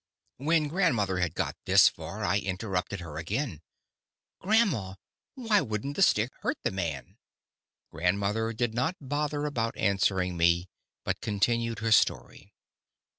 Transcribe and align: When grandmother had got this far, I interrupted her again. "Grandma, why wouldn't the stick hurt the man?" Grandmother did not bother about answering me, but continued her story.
When 0.37 0.67
grandmother 0.67 1.19
had 1.19 1.35
got 1.35 1.55
this 1.65 1.87
far, 1.87 2.25
I 2.25 2.39
interrupted 2.39 3.01
her 3.01 3.17
again. 3.19 3.61
"Grandma, 4.39 4.95
why 5.35 5.61
wouldn't 5.61 5.95
the 5.95 6.01
stick 6.01 6.31
hurt 6.39 6.57
the 6.63 6.71
man?" 6.71 7.19
Grandmother 7.91 8.51
did 8.51 8.73
not 8.73 8.95
bother 8.99 9.45
about 9.45 9.77
answering 9.77 10.37
me, 10.37 10.67
but 11.03 11.21
continued 11.21 11.77
her 11.85 11.91
story. 11.91 12.51